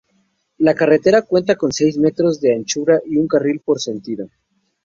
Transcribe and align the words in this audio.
La 0.57 0.73
carretera 0.73 1.21
cuenta 1.21 1.55
con 1.55 1.71
seis 1.71 1.95
metros 1.99 2.41
de 2.41 2.55
anchura 2.55 3.01
y 3.05 3.17
un 3.17 3.27
carril 3.27 3.59
por 3.63 3.79
sentido. 3.79 4.27